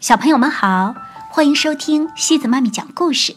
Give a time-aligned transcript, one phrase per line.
[0.00, 0.94] 小朋友们好，
[1.28, 3.36] 欢迎收听西子妈咪讲故事。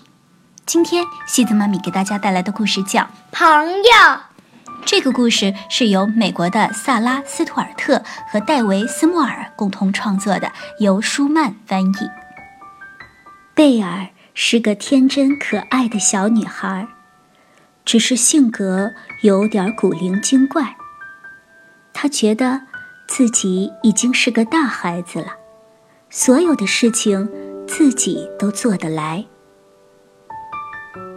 [0.65, 3.01] 今天西子妈咪给大家带来的故事叫
[3.33, 3.83] 《朋友》。
[4.85, 12.09] 这个故事是由美国的萨拉·斯图尔特和戴维·斯莫尔共同创作的，由舒曼翻译。
[13.53, 16.87] 贝尔是个天真可爱的小女孩，
[17.83, 20.77] 只是性格有点古灵精怪。
[21.91, 22.61] 她觉得
[23.05, 25.33] 自己已经是个大孩子了，
[26.15, 27.27] 所有的事情
[27.67, 29.25] 自己都做得来。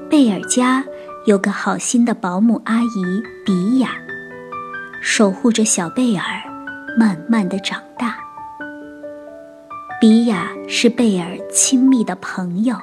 [0.08, 0.82] 贝尔家。
[1.26, 3.90] 有个好心的保姆阿姨比雅，
[5.02, 6.24] 守护着小贝尔，
[6.96, 8.16] 慢慢的长大。
[10.00, 12.76] 比雅是贝尔亲密的朋友，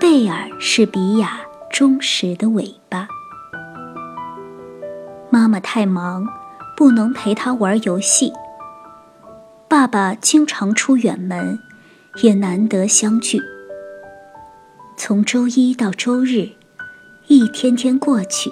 [0.00, 1.38] 贝尔是比雅
[1.70, 3.06] 忠实的尾巴。
[5.28, 6.26] 妈妈太忙，
[6.74, 8.32] 不能陪他玩游戏。
[9.68, 11.58] 爸爸经常出远门，
[12.22, 13.38] 也难得相聚。
[14.96, 16.48] 从周一到周日。
[17.26, 18.50] 一天天过去，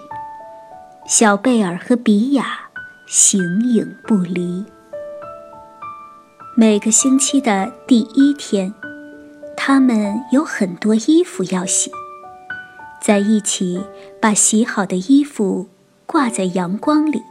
[1.07, 2.59] 小贝尔和比亚
[3.07, 4.63] 形影不离。
[6.55, 8.75] 每个星期的第一天，
[9.57, 11.91] 他们有很多衣服要洗，
[13.01, 13.83] 在一起
[14.21, 15.71] 把洗好的衣服
[16.05, 17.23] 挂在阳光里。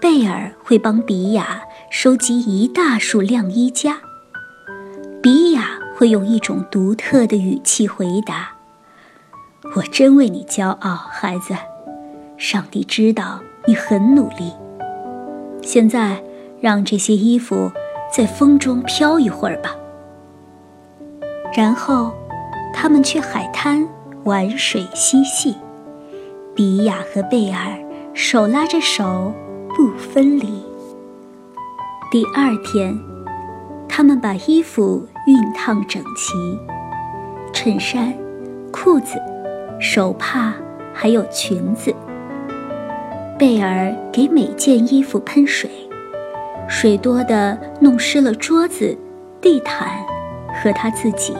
[0.00, 1.62] 贝尔会帮比亚
[1.96, 3.98] 收集一大束晾衣夹，
[5.22, 8.50] 比亚会用一种独特的语气回答。
[9.76, 11.54] 我真为你骄傲，孩子。
[12.36, 14.52] 上帝知道你很努力。
[15.62, 16.20] 现在，
[16.60, 17.70] 让这些衣服
[18.12, 19.76] 在风中飘一会儿吧。
[21.56, 22.12] 然后，
[22.74, 23.88] 他们去海滩
[24.24, 25.54] 玩水嬉戏。
[26.56, 27.78] 比亚和贝尔
[28.14, 29.32] 手拉着手，
[29.76, 30.60] 不分离。
[32.14, 32.96] 第二天，
[33.88, 36.56] 他们把衣服熨烫整齐，
[37.52, 38.14] 衬衫、
[38.70, 39.20] 裤子。
[39.80, 40.54] 手帕
[40.92, 41.92] 还有裙子，
[43.36, 45.68] 贝尔给每件衣服喷水，
[46.68, 48.96] 水多的弄湿了桌子、
[49.40, 49.88] 地毯
[50.62, 51.34] 和他自己。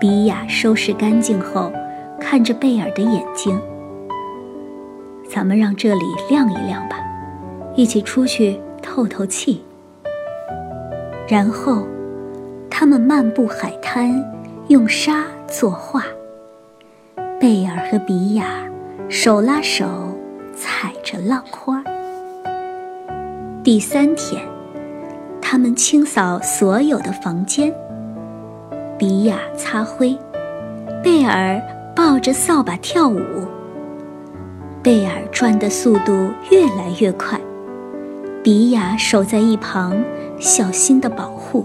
[0.00, 1.70] 比雅收拾干净后，
[2.20, 3.56] 看着贝尔的眼睛
[5.30, 6.96] ：“咱们让这里亮一亮吧，
[7.76, 9.64] 一起出去透透气。”
[11.26, 11.86] 然后，
[12.70, 14.22] 他们漫步海滩，
[14.68, 16.04] 用沙作画。
[17.40, 18.62] 贝尔和比亚
[19.08, 19.86] 手拉手
[20.54, 21.82] 踩着浪花。
[23.62, 24.42] 第三天，
[25.40, 27.74] 他们清扫所有的房间。
[28.98, 30.16] 比亚擦灰，
[31.02, 31.60] 贝尔
[31.96, 33.18] 抱着扫把跳舞。
[34.82, 36.12] 贝尔转的速度
[36.50, 37.40] 越来越快，
[38.44, 40.04] 比雅守在一旁
[40.38, 41.64] 小心的保护。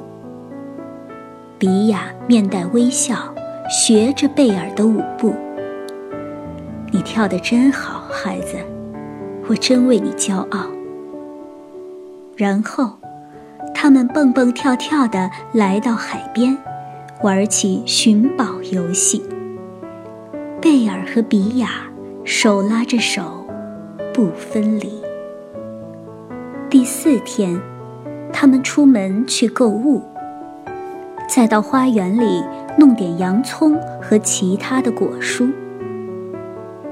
[1.58, 3.36] 比雅面带微笑，
[3.70, 5.36] 学着贝尔的舞步。
[6.90, 8.56] 你跳得真好，孩子，
[9.50, 10.68] 我真为你骄傲。
[12.38, 12.94] 然后，
[13.76, 16.58] 他们蹦蹦跳跳地来到海边，
[17.22, 19.22] 玩起寻宝游戏。
[20.62, 21.72] 贝尔和比雅
[22.24, 23.46] 手拉着手，
[24.14, 25.09] 不分离。
[26.70, 27.60] 第四天，
[28.32, 30.04] 他们出门去购物，
[31.28, 32.44] 再到花园里
[32.78, 35.52] 弄点洋葱和其他的果蔬。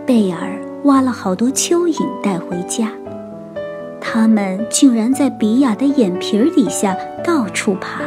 [0.03, 2.91] 贝尔挖了好多蚯蚓带回家，
[4.01, 8.01] 他们竟然在比亚的眼皮底下到处爬。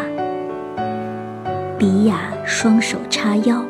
[1.78, 3.62] 比亚双手叉腰，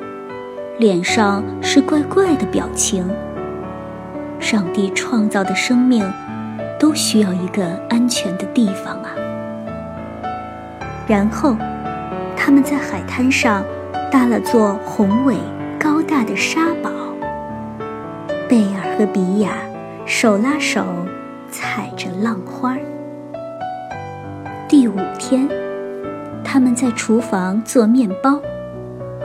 [0.78, 3.06] 脸上是怪怪的表情。
[4.38, 6.02] 上帝创造的生命，
[6.80, 9.10] 都需要一个安全的地方啊。
[11.06, 11.54] 然后，
[12.36, 13.62] 他们在海滩上
[14.10, 15.36] 搭了座宏伟
[15.78, 16.91] 高大的沙堡。
[18.48, 19.52] 贝尔和比亚
[20.06, 20.84] 手拉手
[21.50, 22.76] 踩着浪花。
[24.68, 25.48] 第五天，
[26.42, 28.41] 他们在厨房做面包，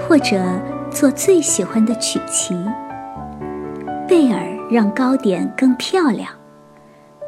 [0.07, 0.43] 或者
[0.91, 2.55] 做最喜欢的曲奇。
[4.07, 6.29] 贝尔让糕点更漂亮，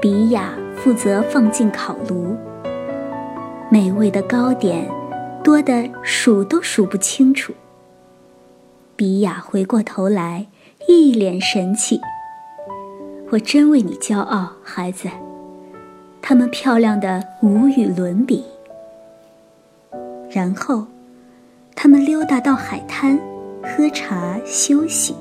[0.02, 2.36] 比雅负责放进烤炉。
[3.70, 4.90] 美味的糕点
[5.44, 7.54] 多得数都数不清楚。
[8.96, 10.48] 比雅回过头来。
[10.88, 12.00] 一脸神气，
[13.30, 15.10] 我真为你骄傲，孩子。
[16.22, 18.46] 他们漂亮的无与伦比。
[20.30, 20.86] 然后，
[21.76, 23.20] 他们溜达到海滩，
[23.64, 25.14] 喝茶休息。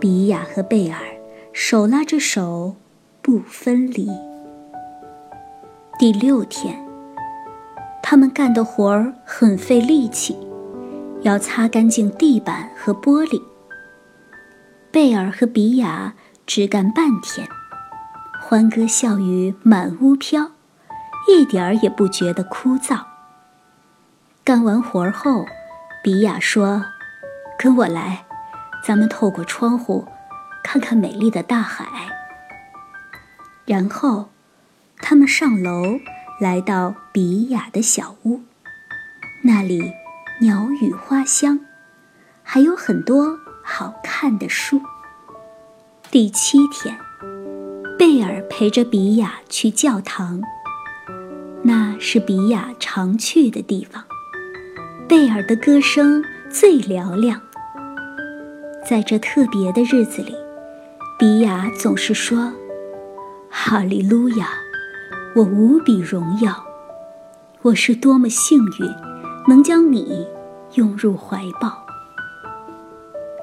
[0.00, 0.98] 比雅和贝尔
[1.52, 2.74] 手拉着手，
[3.26, 4.08] 不分离。
[5.98, 6.78] 第六天，
[8.00, 10.38] 他们干的活儿很费力气，
[11.22, 13.42] 要擦干净地板和玻璃。
[14.92, 16.14] 贝尔和比雅
[16.46, 17.48] 只干半天，
[18.40, 20.52] 欢歌笑语满屋飘，
[21.28, 23.00] 一点儿也不觉得枯燥。
[24.44, 25.44] 干完活儿后，
[26.00, 26.84] 比雅说
[27.58, 28.24] ：“跟我来，
[28.84, 30.06] 咱们透过窗户
[30.62, 31.86] 看看美丽的大海。”
[33.66, 34.30] 然后，
[34.98, 35.98] 他们上楼，
[36.40, 38.40] 来到比雅的小屋，
[39.42, 39.92] 那里
[40.40, 41.60] 鸟语花香，
[42.42, 43.38] 还有很多。
[43.68, 44.80] 好看的书。
[46.08, 46.96] 第七天，
[47.98, 50.40] 贝尔陪着比雅去教堂，
[51.64, 54.04] 那是比雅常去的地方。
[55.08, 57.42] 贝尔的歌声最嘹亮。
[58.88, 60.36] 在这特别的日子里，
[61.18, 62.52] 比雅总是说
[63.48, 64.48] ：“哈利路亚，
[65.34, 66.64] 我无比荣耀，
[67.62, 68.94] 我是多么幸运，
[69.48, 70.26] 能将你
[70.74, 71.84] 拥入怀抱。”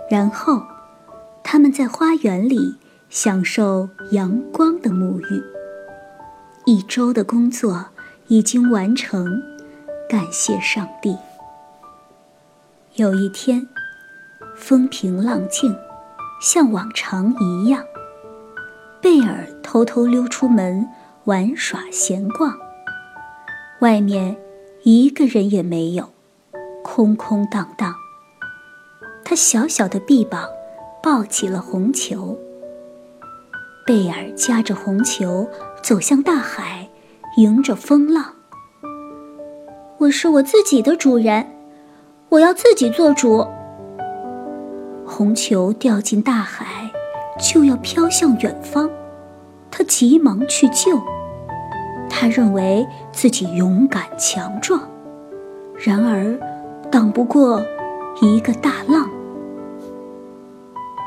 [0.09, 0.61] 然后，
[1.43, 2.75] 他们在花园里
[3.09, 5.43] 享受阳光的沐浴。
[6.65, 7.87] 一周的工作
[8.27, 9.41] 已经完成，
[10.07, 11.17] 感谢上帝。
[12.95, 13.67] 有一天，
[14.55, 15.75] 风平浪静，
[16.39, 17.83] 像往常一样。
[19.03, 20.87] 贝尔偷偷溜出门
[21.25, 22.57] 玩耍闲逛。
[23.81, 24.33] 外面
[24.83, 26.07] 一个人也没有，
[26.81, 27.93] 空空荡荡。
[29.25, 30.47] 他小小的臂膀
[31.01, 32.39] 抱起了红球。
[33.85, 35.45] 贝尔夹着红球
[35.81, 36.87] 走向大海，
[37.35, 38.33] 迎着风浪。
[39.97, 41.45] 我是我自己的主人，
[42.29, 43.45] 我要自己做主。
[45.05, 46.89] 红球掉进大海，
[47.39, 48.89] 就要飘向远方。
[49.69, 51.01] 他急忙去救。
[52.09, 54.81] 他认为自己勇敢强壮，
[55.77, 56.37] 然而
[56.89, 57.61] 挡不过。
[58.21, 59.09] 一个大浪，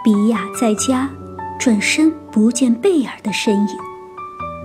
[0.05, 1.09] 比亚在家，
[1.57, 3.79] 转身不见贝尔的身影，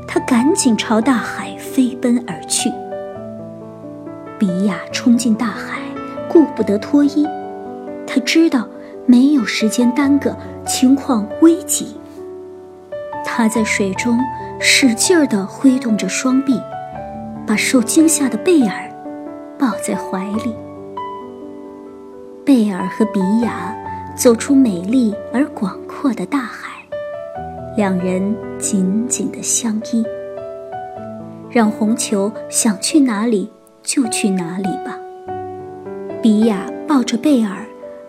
[0.08, 2.70] 他赶紧朝大海飞奔而去。
[4.40, 5.82] 比亚冲进大海，
[6.28, 7.28] 顾不得脱衣，
[8.08, 8.68] 他知道
[9.12, 10.34] 没有时间耽搁，
[10.66, 11.98] 情况危急。
[13.26, 14.18] 他在水中
[14.58, 16.58] 使劲儿地挥动着双臂，
[17.46, 18.90] 把受惊吓的贝尔
[19.60, 20.56] 抱在怀里。
[22.46, 23.76] 贝尔和比雅
[24.16, 26.70] 走出美丽而广阔的大海，
[27.76, 30.06] 两人紧紧地相依。
[31.50, 33.52] 让红球想去哪里
[33.84, 34.98] 就去哪里吧。
[36.22, 37.58] 比雅抱着贝尔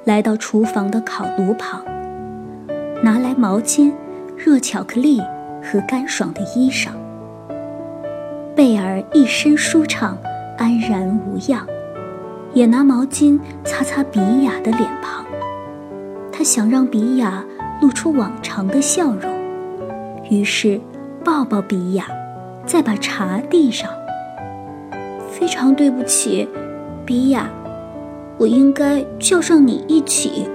[0.05, 1.81] 来到厨房的烤炉旁，
[3.05, 3.93] 拿来毛巾、
[4.37, 5.21] 热巧克力
[5.63, 6.89] 和干爽的衣裳。
[8.55, 10.19] 贝尔一身舒畅，
[10.59, 11.65] 安然无恙。
[12.53, 15.25] 也拿毛巾擦擦比雅的脸庞，
[16.31, 17.43] 他想让比雅
[17.81, 19.33] 露出往常的笑容，
[20.29, 20.79] 于是
[21.25, 22.07] 抱抱比雅，
[22.67, 23.89] 再把茶递上。
[25.31, 26.47] 非常对不起，
[27.07, 27.49] 比雅，
[28.43, 30.51] 我应该叫上你一起。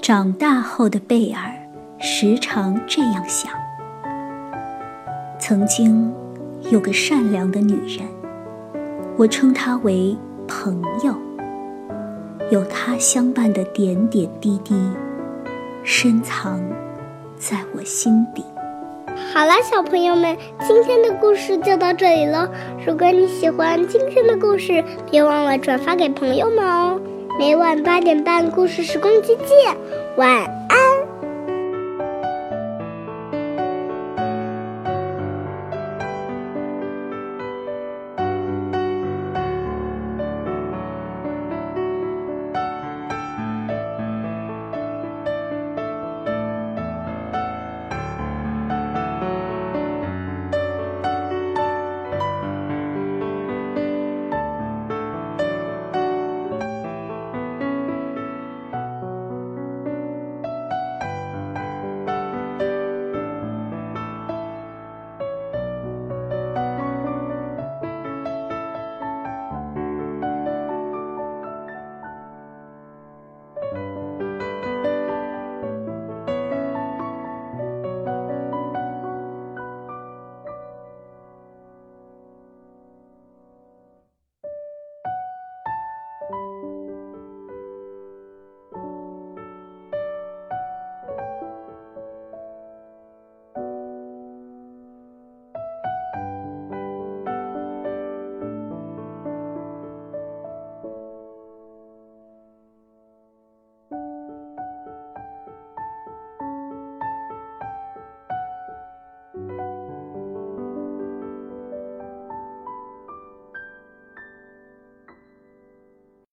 [0.00, 1.52] 长大后的贝尔
[1.98, 3.52] 时常这样想：
[5.38, 6.10] 曾经
[6.70, 8.08] 有个善良的女人，
[9.18, 10.16] 我称她为。
[10.52, 11.14] 朋友，
[12.50, 14.74] 有她相伴的点点滴滴，
[15.84, 16.60] 深藏
[17.36, 18.42] 在我心底。
[19.32, 20.36] 好啦，小朋友们，
[20.66, 22.50] 今天的故事就到这里了。
[22.86, 27.00] 如果你喜欢今天的故事，别忘了转发给朋友们哦。
[27.38, 29.76] 每晚八点半，故事时光机见，
[30.16, 30.28] 晚
[30.68, 30.89] 安。